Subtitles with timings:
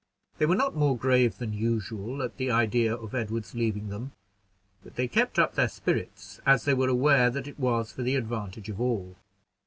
[0.39, 4.13] They were not more grave than usual at the idea of Edward's leaving them;
[4.83, 8.15] but they kept up their spirits, as they were aware that it was for the
[8.15, 9.15] advantage of all.